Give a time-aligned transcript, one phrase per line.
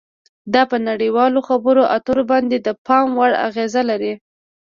[0.53, 4.13] دا په نړیوالو خبرو اترو باندې د پام وړ اغیزه لري